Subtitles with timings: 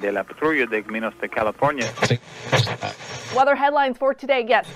[0.00, 1.86] De la patrulla de Caminos de California.
[3.34, 4.44] Weather headlines for today.
[4.46, 4.66] Yes.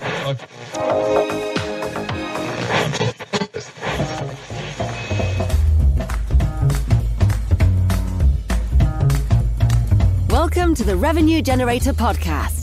[10.29, 12.62] Welcome to the Revenue Generator Podcast,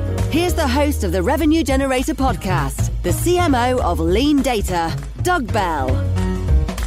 [0.31, 5.87] Here's the host of the Revenue Generator podcast, the CMO of LeanData, Doug Bell.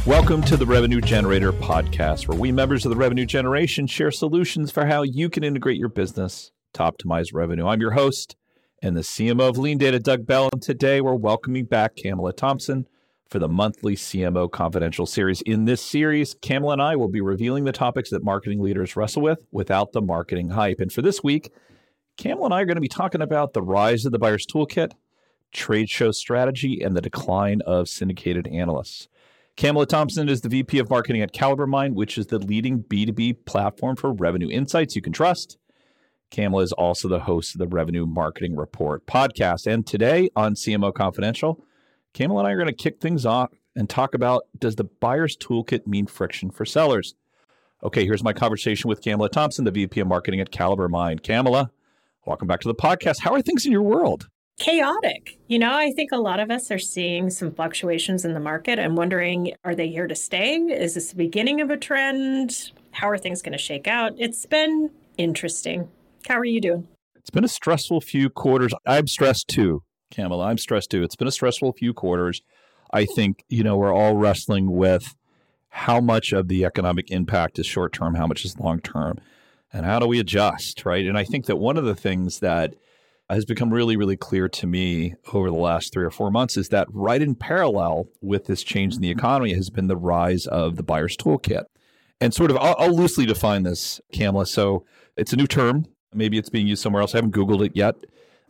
[0.03, 4.71] Welcome to the Revenue Generator podcast, where we members of the revenue generation share solutions
[4.71, 7.67] for how you can integrate your business to optimize revenue.
[7.67, 8.35] I'm your host
[8.81, 12.87] and the CMO of LeanData, Doug Bell, and today we're welcoming back Camela Thompson
[13.29, 15.43] for the monthly CMO Confidential series.
[15.43, 19.21] In this series, Camela and I will be revealing the topics that marketing leaders wrestle
[19.21, 20.79] with without the marketing hype.
[20.79, 21.51] And for this week,
[22.17, 24.93] Camela and I are going to be talking about the rise of the buyer's toolkit,
[25.51, 29.07] trade show strategy, and the decline of syndicated analysts.
[29.57, 33.95] Camela Thompson is the VP of Marketing at CaliberMind, which is the leading B2B platform
[33.95, 35.57] for revenue insights you can trust.
[36.31, 39.67] Camela is also the host of the Revenue Marketing Report podcast.
[39.67, 41.63] And today on CMO Confidential,
[42.13, 45.37] Camela and I are going to kick things off and talk about does the buyer's
[45.37, 47.15] toolkit mean friction for sellers?
[47.83, 51.21] Okay, here's my conversation with Camela Thompson, the VP of Marketing at CaliberMind.
[51.21, 51.69] Camela,
[52.25, 53.19] welcome back to the podcast.
[53.21, 54.27] How are things in your world?
[54.57, 55.37] chaotic.
[55.47, 58.79] You know, I think a lot of us are seeing some fluctuations in the market
[58.79, 60.55] and wondering are they here to stay?
[60.55, 62.71] Is this the beginning of a trend?
[62.91, 64.13] How are things going to shake out?
[64.17, 65.89] It's been interesting.
[66.27, 66.87] How are you doing?
[67.15, 68.73] It's been a stressful few quarters.
[68.85, 70.47] I'm stressed too, Camela.
[70.47, 71.03] I'm stressed too.
[71.03, 72.41] It's been a stressful few quarters.
[72.93, 75.15] I think, you know, we're all wrestling with
[75.69, 79.17] how much of the economic impact is short term, how much is long term,
[79.75, 81.05] and how do we adjust, right?
[81.05, 82.75] And I think that one of the things that
[83.29, 86.69] has become really, really clear to me over the last three or four months is
[86.69, 90.77] that right in parallel with this change in the economy has been the rise of
[90.77, 91.65] the buyer's toolkit.
[92.21, 94.47] And sort of, I'll, I'll loosely define this, Camela.
[94.47, 94.85] So
[95.17, 95.85] it's a new term.
[96.13, 97.13] Maybe it's being used somewhere else.
[97.13, 97.95] I haven't Googled it yet.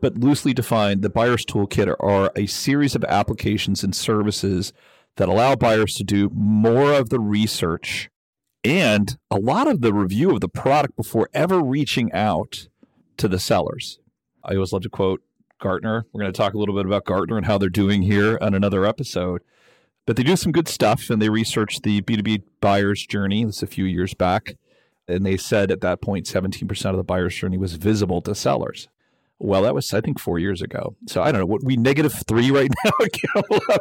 [0.02, 4.74] But loosely defined, the buyer's toolkit are a series of applications and services
[5.16, 8.12] that allow buyers to do more of the research
[8.66, 12.68] and a lot of the review of the product before ever reaching out
[13.18, 14.00] to the sellers.
[14.44, 15.22] I always love to quote
[15.62, 16.06] Gartner.
[16.12, 18.56] We're going to talk a little bit about Gartner and how they're doing here on
[18.56, 19.44] another episode.
[20.08, 23.46] But they do some good stuff and they researched the B2B buyer's journey.
[23.46, 24.56] This a few years back.
[25.08, 28.88] And they said at that point, 17% of the buyer's journey was visible to sellers.
[29.38, 30.96] Well, that was, I think, four years ago.
[31.08, 31.46] So I don't know.
[31.46, 32.92] What we negative three right now?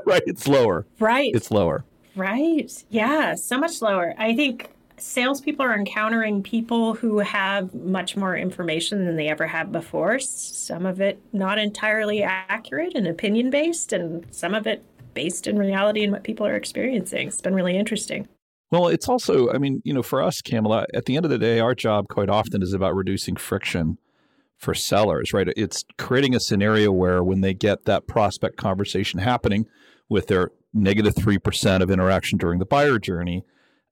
[0.04, 0.22] right?
[0.26, 0.86] It's lower.
[0.98, 1.30] Right.
[1.34, 1.84] It's lower.
[2.16, 2.70] Right.
[2.90, 3.34] Yeah.
[3.34, 4.14] So much lower.
[4.18, 9.72] I think salespeople are encountering people who have much more information than they ever have
[9.72, 10.18] before.
[10.18, 14.84] Some of it not entirely accurate and opinion based, and some of it
[15.14, 17.28] based in reality and what people are experiencing.
[17.28, 18.28] It's been really interesting.
[18.70, 21.38] Well, it's also, I mean, you know, for us, Camela, at the end of the
[21.38, 23.98] day, our job quite often is about reducing friction
[24.58, 25.48] for sellers, right?
[25.56, 29.66] It's creating a scenario where when they get that prospect conversation happening
[30.08, 33.44] with their negative 3% of interaction during the buyer journey,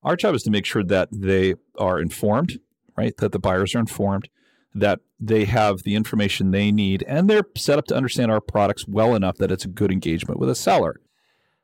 [0.03, 2.59] our job is to make sure that they are informed,
[2.97, 3.17] right?
[3.19, 4.29] That the buyers are informed,
[4.75, 8.87] that they have the information they need, and they're set up to understand our products
[8.89, 11.01] well enough that it's a good engagement with a seller.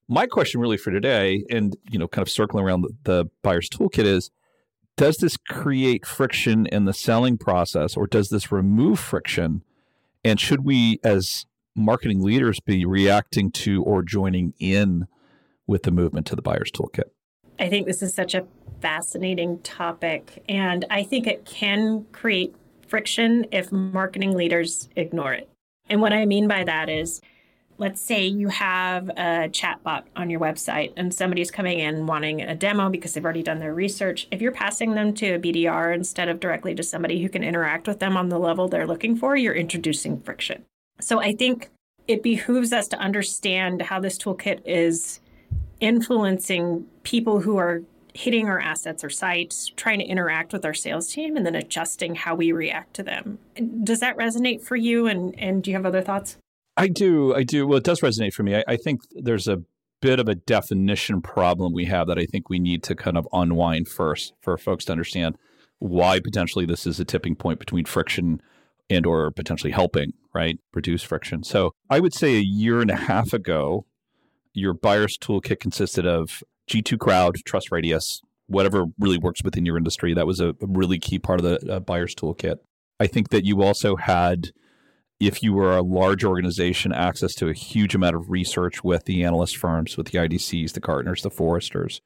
[0.06, 3.69] My question really for today, and you know, kind of circling around the, the buyer's
[3.69, 4.31] toolkit is
[4.97, 9.62] does this create friction in the selling process or does this remove friction?
[10.25, 15.06] And should we, as marketing leaders, be reacting to or joining in
[15.69, 17.10] with the movement to the buyer's toolkit?
[17.58, 18.46] I think this is such a
[18.80, 22.54] fascinating topic, and I think it can create
[22.86, 25.49] friction if marketing leaders ignore it.
[25.90, 27.20] And what I mean by that is,
[27.78, 32.55] let's say you have a chatbot on your website and somebody's coming in wanting a
[32.55, 34.26] demo because they've already done their research.
[34.31, 37.87] If you're passing them to a BDR instead of directly to somebody who can interact
[37.87, 40.64] with them on the level they're looking for, you're introducing friction.
[41.00, 41.70] So I think
[42.08, 45.20] it behooves us to understand how this toolkit is
[45.80, 47.82] influencing people who are
[48.14, 52.16] hitting our assets or sites, trying to interact with our sales team, and then adjusting
[52.16, 53.38] how we react to them.
[53.84, 55.06] Does that resonate for you?
[55.06, 56.36] And, and do you have other thoughts?
[56.76, 57.34] I do.
[57.34, 57.66] I do.
[57.66, 58.56] Well, it does resonate for me.
[58.56, 59.62] I, I think there's a
[60.00, 63.28] bit of a definition problem we have that I think we need to kind of
[63.32, 65.36] unwind first for folks to understand.
[65.78, 68.40] why potentially this is a tipping point between friction
[68.90, 71.42] and or potentially helping, right, reduce friction.
[71.42, 73.84] So I would say a year and a half ago,
[74.55, 80.15] your buyer's toolkit consisted of G2 Crowd, TrustRadius, whatever really works within your industry.
[80.15, 82.56] That was a, really key part of the uh, buyer's toolkit.
[83.00, 84.50] I think that you also had,
[85.21, 89.23] if you were a large organization, access to a huge amount of research with the
[89.23, 92.00] analyst firms, with the IDCs, the Gartners, the Forresters.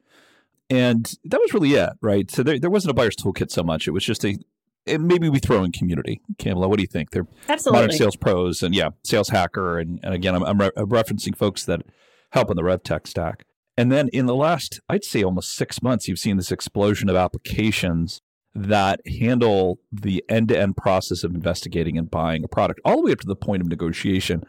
[0.68, 2.30] And that was really it, right?
[2.30, 3.86] So there, there wasn't a buyer's toolkit so much.
[3.86, 4.38] It was just a,
[4.86, 6.20] maybe we throw in community.
[6.38, 7.10] Camela, what do you think?
[7.10, 7.80] They're Absolutely.
[7.80, 9.78] modern sales pros and yeah, sales hacker.
[9.78, 11.82] And, and again, I'm, I'm, re- I'm referencing folks that
[12.32, 13.44] help in the RevTech stack.
[13.76, 17.16] And then in the last, I'd say almost six months, you've seen this explosion of
[17.16, 18.20] applications
[18.54, 23.02] that handle the end to end process of investigating and buying a product, all the
[23.02, 24.44] way up to the point of negotiation.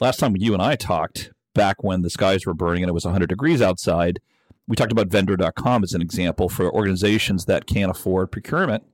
[0.00, 3.04] Last time you and I talked, back when the skies were burning and it was
[3.04, 4.20] 100 degrees outside,
[4.66, 8.84] we talked about vendr.com as an example for organizations that can't afford procurement.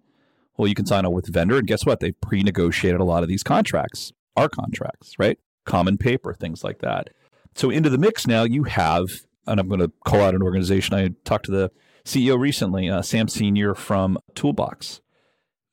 [0.56, 2.00] Well, you can sign up with vendor, and guess what?
[2.00, 5.38] They've pre negotiated a lot of these contracts, our contracts, right?
[5.64, 7.10] Common paper, things like that.
[7.58, 9.08] So, into the mix now, you have,
[9.44, 10.94] and I'm going to call out an organization.
[10.94, 11.72] I talked to the
[12.04, 15.00] CEO recently, uh, Sam Senior from Toolbox.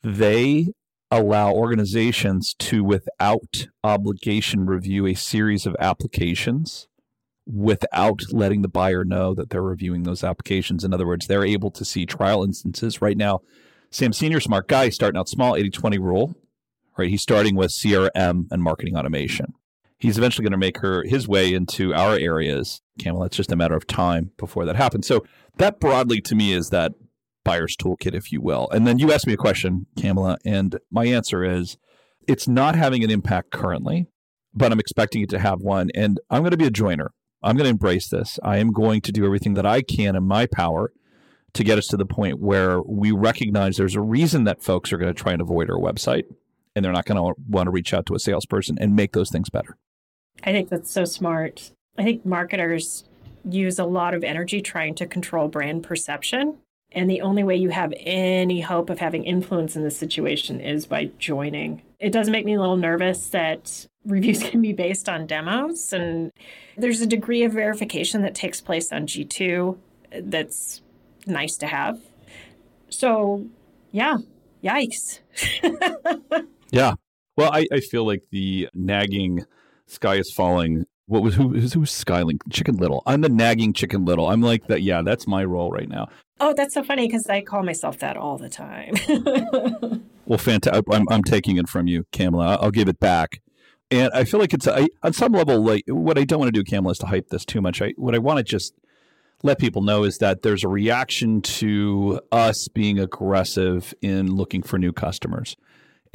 [0.01, 0.73] They
[1.11, 6.87] allow organizations to, without obligation, review a series of applications
[7.45, 10.83] without letting the buyer know that they're reviewing those applications.
[10.83, 12.99] In other words, they're able to see trial instances.
[12.99, 13.41] Right now,
[13.91, 16.33] Sam Senior, smart guy, starting out small, 80 20 rule,
[16.97, 17.11] right?
[17.11, 19.53] He's starting with CRM and marketing automation.
[19.97, 22.81] He's eventually going to make her his way into our areas.
[22.99, 25.07] Camel, it's just a matter of time before that happens.
[25.07, 25.25] So
[25.57, 26.93] that broadly to me is that
[27.43, 28.67] buyer's toolkit, if you will.
[28.71, 31.77] And then you asked me a question, Camela, and my answer is
[32.27, 34.07] it's not having an impact currently,
[34.53, 35.89] but I'm expecting it to have one.
[35.95, 37.11] And I'm going to be a joiner.
[37.41, 38.39] I'm going to embrace this.
[38.43, 40.91] I am going to do everything that I can in my power
[41.53, 44.97] to get us to the point where we recognize there's a reason that folks are
[44.97, 46.23] going to try and avoid our website
[46.75, 49.29] and they're not going to want to reach out to a salesperson and make those
[49.29, 49.77] things better.
[50.43, 51.71] I think that's so smart.
[51.97, 53.03] I think marketers
[53.49, 56.57] use a lot of energy trying to control brand perception.
[56.91, 60.85] And the only way you have any hope of having influence in this situation is
[60.85, 61.81] by joining.
[61.99, 65.91] It does make me a little nervous that reviews can be based on demos.
[65.93, 66.31] And
[66.77, 69.77] there's a degree of verification that takes place on G2
[70.21, 70.81] that's
[71.27, 71.99] nice to have.
[72.89, 73.45] So,
[73.91, 74.17] yeah,
[74.63, 75.19] yikes.
[76.71, 76.93] yeah.
[77.35, 79.43] Well, I, I feel like the nagging
[79.87, 82.39] sky is falling what was who who's, who's Skylink?
[82.51, 83.03] Chicken Little.
[83.05, 84.27] I'm the nagging Chicken Little.
[84.27, 84.81] I'm like that.
[84.81, 86.07] Yeah, that's my role right now.
[86.39, 88.93] Oh, that's so funny because I call myself that all the time.
[90.25, 90.83] well, fantastic.
[90.91, 92.57] I'm, I'm taking it from you, Camela.
[92.59, 93.41] I'll give it back.
[93.91, 96.63] And I feel like it's a, on some level, like what I don't want to
[96.63, 97.81] do, Camela, is to hype this too much.
[97.81, 98.73] I, what I want to just
[99.43, 104.79] let people know is that there's a reaction to us being aggressive in looking for
[104.79, 105.55] new customers.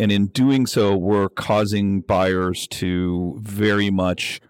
[0.00, 4.40] And in doing so, we're causing buyers to very much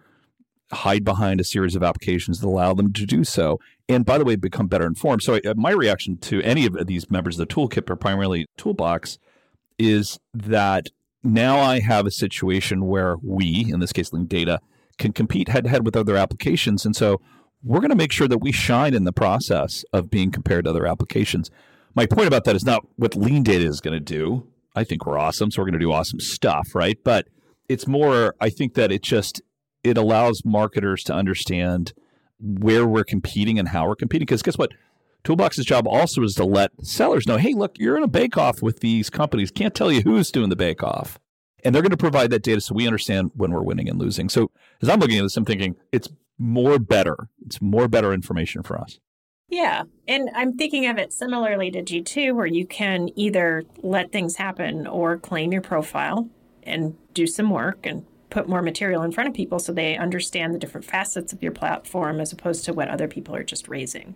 [0.73, 3.59] hide behind a series of applications that allow them to do so.
[3.89, 5.25] And by the way, become better informed.
[5.25, 9.19] So, uh, my reaction to any of these members of the toolkit, or primarily Toolbox,
[9.77, 10.87] is that
[11.25, 14.59] now I have a situation where we, in this case, LeanData,
[14.99, 16.87] can compete head to head with other applications.
[16.87, 17.21] And so,
[17.65, 20.71] we're going to make sure that we shine in the process of being compared to
[20.71, 21.51] other applications.
[21.97, 24.47] My point about that is not what LeanData is going to do.
[24.75, 26.99] I think we're awesome, so we're going to do awesome stuff, right?
[27.03, 27.29] But
[27.69, 29.43] it's more, I think that it just
[29.83, 31.93] it allows marketers to understand
[32.39, 34.27] where we're competing and how we're competing.
[34.27, 34.73] Because guess what?
[35.25, 38.63] Toolbox's job also is to let sellers know, hey, look, you're in a bake off
[38.63, 39.51] with these companies.
[39.51, 41.19] Can't tell you who's doing the bake off.
[41.63, 44.31] And they're going to provide that data so we understand when we're winning and losing.
[44.31, 47.29] So as I'm looking at this, I'm thinking it's more better.
[47.45, 48.99] It's more better information for us.
[49.51, 49.83] Yeah.
[50.07, 54.87] And I'm thinking of it similarly to G2, where you can either let things happen
[54.87, 56.29] or claim your profile
[56.63, 60.55] and do some work and put more material in front of people so they understand
[60.55, 64.15] the different facets of your platform as opposed to what other people are just raising.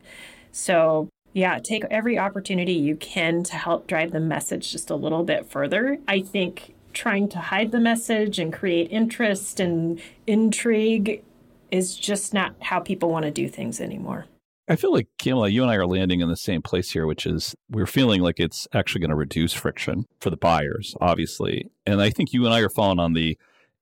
[0.52, 5.24] So, yeah, take every opportunity you can to help drive the message just a little
[5.24, 5.98] bit further.
[6.06, 11.24] I think trying to hide the message and create interest and intrigue
[11.72, 14.26] is just not how people want to do things anymore.
[14.66, 17.26] I feel like Camela, you and I are landing in the same place here, which
[17.26, 21.70] is we're feeling like it's actually going to reduce friction for the buyers, obviously.
[21.84, 23.36] And I think you and I are falling on the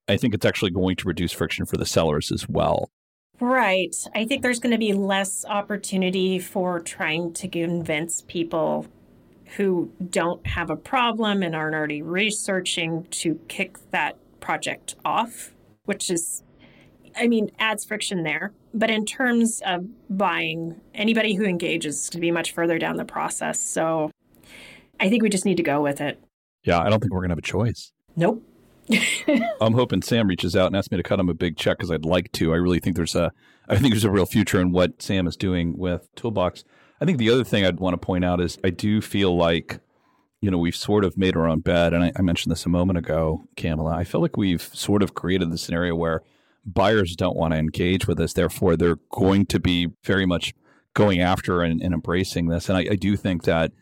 [0.09, 2.91] I think it's actually going to reduce friction for the sellers as well.
[3.41, 3.95] Right.
[4.15, 8.87] I think there's going to be less opportunity for trying to convince people
[9.57, 15.53] who don't have a problem and aren't already researching to kick that project off,
[15.85, 16.43] which is,
[17.17, 18.53] I mean, adds friction there.
[18.75, 23.61] But in terms of buying, anybody who engages to be much further down the process.
[23.61, 24.11] So
[24.99, 26.23] I think we just need to go with it.
[26.65, 27.93] Yeah, I don't think we're going to have a choice.
[28.17, 28.43] Nope.
[29.61, 31.91] I'm hoping Sam reaches out and asks me to cut him a big check because
[31.91, 32.53] I'd like to.
[32.53, 33.33] I really think there's a,
[33.69, 36.65] I think there's a real future in what Sam is doing with Toolbox.
[37.01, 39.81] I think the other thing I'd want to point out is I do feel like,
[40.41, 42.69] you know, we've sort of made our own bed, and I, I mentioned this a
[42.69, 43.95] moment ago, Camela.
[43.95, 46.23] I feel like we've sort of created the scenario where
[46.65, 50.55] buyers don't want to engage with us, therefore they're going to be very much
[50.95, 52.69] going after and, and embracing this.
[52.69, 53.73] And I, I do think that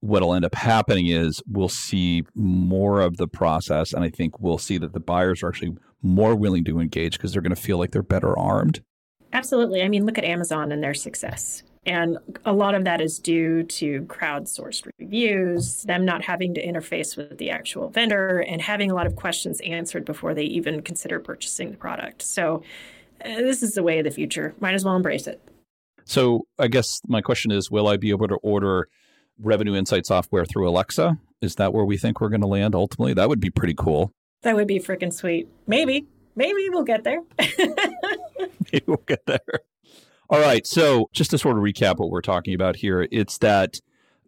[0.00, 4.58] what'll end up happening is we'll see more of the process and i think we'll
[4.58, 7.76] see that the buyers are actually more willing to engage because they're going to feel
[7.76, 8.82] like they're better armed.
[9.34, 9.82] Absolutely.
[9.82, 13.62] I mean look at amazon and their success and a lot of that is due
[13.62, 18.94] to crowdsourced reviews them not having to interface with the actual vendor and having a
[18.94, 22.62] lot of questions answered before they even consider purchasing the product so
[23.24, 25.40] uh, this is the way of the future might as well embrace it
[26.04, 28.88] so i guess my question is will i be able to order
[29.42, 31.18] revenue insight software through Alexa?
[31.40, 33.14] Is that where we think we're going to land ultimately?
[33.14, 34.12] That would be pretty cool.
[34.42, 35.48] That would be freaking sweet.
[35.66, 36.06] Maybe.
[36.36, 37.20] Maybe we'll get there.
[38.72, 39.40] Maybe we'll get there.
[40.30, 40.64] All right.
[40.64, 43.80] So, just to sort of recap what we're talking about here, it's that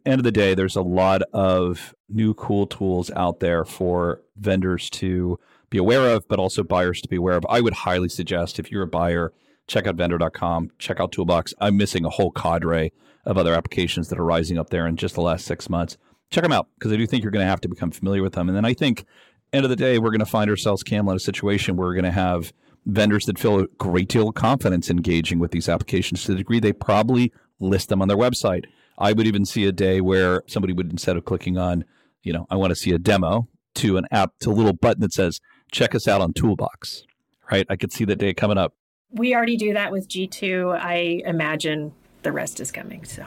[0.04, 4.90] end of the day, there's a lot of new cool tools out there for vendors
[4.90, 5.38] to
[5.70, 7.46] be aware of, but also buyers to be aware of.
[7.48, 9.32] I would highly suggest if you're a buyer,
[9.68, 11.54] check out vendr.com, check out Toolbox.
[11.60, 12.90] I'm missing a whole cadre
[13.24, 15.98] of other applications that are rising up there in just the last six months.
[16.30, 18.32] Check them out because I do think you're going to have to become familiar with
[18.32, 18.48] them.
[18.48, 19.04] And then I think,
[19.52, 21.94] end of the day, we're going to find ourselves, Cam, in a situation where we're
[21.94, 22.52] going to have
[22.86, 26.60] vendors that feel a great deal of confidence engaging with these applications to the degree
[26.60, 28.64] they probably list them on their website.
[28.98, 31.84] I would even see a day where somebody would, instead of clicking on,
[32.22, 35.00] you know, I want to see a demo to an app, to a little button
[35.00, 37.04] that says, check us out on Toolbox,
[37.50, 37.66] right?
[37.70, 38.74] I could see that day coming up.
[39.10, 40.78] We already do that with G2.
[40.78, 43.04] I imagine the rest is coming.
[43.04, 43.24] So,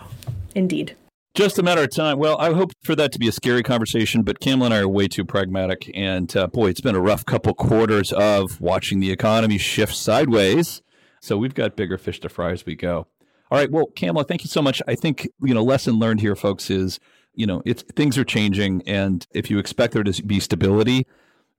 [0.54, 0.96] indeed.
[1.36, 2.18] Just a matter of time.
[2.18, 4.88] Well, I hope for that to be a scary conversation, but Camela and I are
[4.88, 5.92] way too pragmatic.
[5.94, 10.82] And uh, boy, it's been a rough couple quarters of watching the economy shift sideways.
[11.20, 13.08] So we've got bigger fish to fry as we go.
[13.52, 13.70] All right.
[13.70, 14.82] Well, Camela, thank you so much.
[14.88, 17.02] I think, you know, lesson learned here, folks, is,
[17.34, 18.82] you know, it's things are changing.
[18.88, 21.06] And if you expect there to be stability,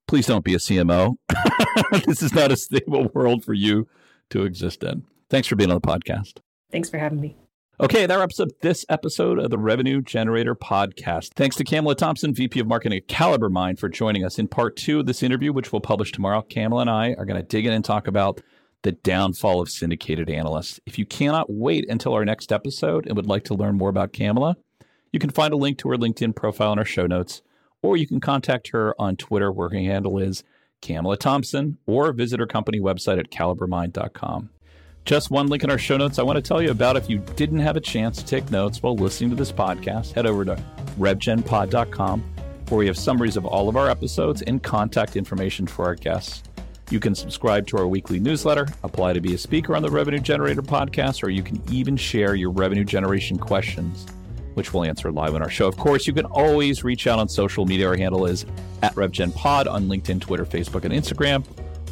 [0.08, 1.16] please don't be a CMO.
[2.06, 3.88] this is not a stable world for you
[4.30, 5.04] to exist in.
[5.28, 6.38] Thanks for being on the podcast.
[6.72, 7.36] Thanks for having me.
[7.78, 11.34] Okay, that wraps up this episode of the Revenue Generator Podcast.
[11.34, 14.38] Thanks to Camela Thompson, VP of Marketing at CaliberMind, for joining us.
[14.38, 17.38] In part two of this interview, which we'll publish tomorrow, Camela and I are going
[17.38, 18.40] to dig in and talk about
[18.80, 20.80] the downfall of syndicated analysts.
[20.86, 24.14] If you cannot wait until our next episode and would like to learn more about
[24.14, 24.54] Camela,
[25.12, 27.42] you can find a link to her LinkedIn profile in our show notes,
[27.82, 30.44] or you can contact her on Twitter, where her handle is
[30.80, 34.48] Camela Thompson, or visit her company website at calibermind.com.
[35.06, 37.18] Just one link in our show notes I want to tell you about if you
[37.36, 40.60] didn't have a chance to take notes while listening to this podcast, head over to
[40.98, 42.24] revgenpod.com
[42.68, 46.42] where we have summaries of all of our episodes and contact information for our guests.
[46.90, 50.18] You can subscribe to our weekly newsletter, apply to be a speaker on the Revenue
[50.18, 54.06] Generator podcast, or you can even share your revenue generation questions,
[54.54, 55.68] which we'll answer live on our show.
[55.68, 57.86] Of course, you can always reach out on social media.
[57.86, 58.44] Our handle is
[58.82, 61.44] at RevGenPod on LinkedIn, Twitter, Facebook, and Instagram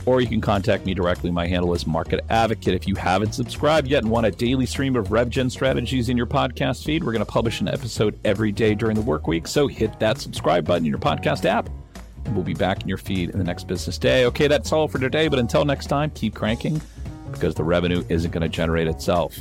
[0.07, 1.31] or you can contact me directly.
[1.31, 2.75] My handle is Market Advocate.
[2.75, 6.27] If you haven't subscribed yet and want a daily stream of RevGen strategies in your
[6.27, 9.47] podcast feed, we're going to publish an episode every day during the work week.
[9.47, 11.69] So hit that subscribe button in your podcast app,
[12.25, 14.27] and we'll be back in your feed in the next business day.
[14.27, 15.29] Okay, that's all for today.
[15.29, 16.81] But until next time, keep cranking
[17.31, 19.37] because the revenue isn't going to generate itself.